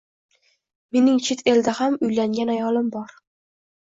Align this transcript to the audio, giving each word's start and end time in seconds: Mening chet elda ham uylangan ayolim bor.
Mening 0.95 1.19
chet 1.27 1.45
elda 1.53 1.75
ham 1.81 1.99
uylangan 2.09 2.53
ayolim 2.55 2.89
bor. 2.97 3.15